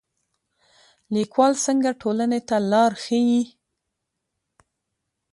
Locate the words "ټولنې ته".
2.01-2.57